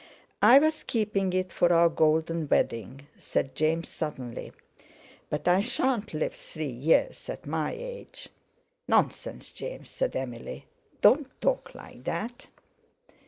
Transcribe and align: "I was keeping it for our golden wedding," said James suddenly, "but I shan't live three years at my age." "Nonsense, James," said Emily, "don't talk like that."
"I 0.41 0.57
was 0.57 0.81
keeping 0.81 1.31
it 1.31 1.51
for 1.51 1.71
our 1.71 1.87
golden 1.87 2.49
wedding," 2.49 3.05
said 3.19 3.53
James 3.53 3.87
suddenly, 3.89 4.51
"but 5.29 5.47
I 5.47 5.59
shan't 5.59 6.15
live 6.15 6.33
three 6.33 6.65
years 6.65 7.29
at 7.29 7.45
my 7.45 7.71
age." 7.77 8.29
"Nonsense, 8.87 9.51
James," 9.51 9.91
said 9.91 10.15
Emily, 10.15 10.65
"don't 11.01 11.29
talk 11.39 11.75
like 11.75 12.03
that." 12.05 12.47